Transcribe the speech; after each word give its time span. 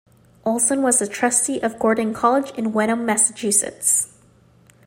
Olsen 0.47 0.81
was 0.81 0.99
a 0.99 1.05
trustee 1.05 1.59
of 1.59 1.77
Gordon 1.77 2.11
College 2.11 2.49
in 2.57 2.73
Wenham, 2.73 3.05
Massachusetts. 3.05 4.11